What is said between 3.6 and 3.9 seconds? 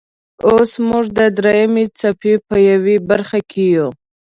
یو.